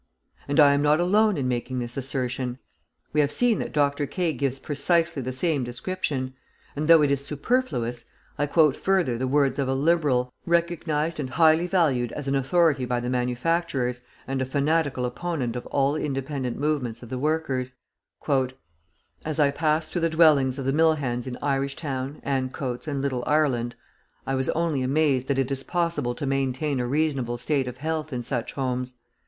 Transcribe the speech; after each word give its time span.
And 0.47 0.59
I 0.59 0.73
am 0.73 0.81
not 0.81 0.99
alone 0.99 1.37
in 1.37 1.47
making 1.47 1.77
this 1.77 1.95
assertion. 1.95 2.57
We 3.13 3.21
have 3.21 3.31
seen 3.31 3.59
that 3.59 3.71
Dr. 3.71 4.07
Kay 4.07 4.33
gives 4.33 4.57
precisely 4.57 5.21
the 5.21 5.31
same 5.31 5.63
description; 5.63 6.33
and, 6.75 6.87
though 6.87 7.03
it 7.03 7.11
is 7.11 7.23
superfluous, 7.23 8.05
I 8.35 8.47
quote 8.47 8.75
further 8.75 9.15
the 9.15 9.27
words 9.27 9.59
of 9.59 9.67
a 9.67 9.75
Liberal, 9.75 10.33
recognised 10.47 11.19
and 11.19 11.29
highly 11.29 11.67
valued 11.67 12.11
as 12.13 12.27
an 12.27 12.33
authority 12.33 12.83
by 12.83 12.99
the 12.99 13.11
manufacturers, 13.11 14.01
and 14.27 14.41
a 14.41 14.45
fanatical 14.45 15.05
opponent 15.05 15.55
of 15.55 15.67
all 15.67 15.95
independent 15.95 16.57
movements 16.57 17.03
of 17.03 17.09
the 17.09 17.19
workers: 17.19 17.75
"As 19.23 19.39
I 19.39 19.51
passed 19.51 19.91
through 19.91 20.01
the 20.01 20.09
dwellings 20.09 20.57
of 20.57 20.65
the 20.65 20.73
mill 20.73 20.93
hands 20.95 21.27
in 21.27 21.37
Irish 21.43 21.75
Town, 21.75 22.23
Ancoats, 22.25 22.87
and 22.87 23.03
Little 23.03 23.23
Ireland, 23.27 23.75
I 24.25 24.33
was 24.33 24.49
only 24.49 24.81
amazed 24.81 25.27
that 25.27 25.37
it 25.37 25.51
is 25.51 25.61
possible 25.61 26.15
to 26.15 26.25
maintain 26.25 26.79
a 26.79 26.87
reasonable 26.87 27.37
state 27.37 27.67
of 27.67 27.77
health 27.77 28.11
in 28.11 28.23
such 28.23 28.53
homes. 28.53 28.95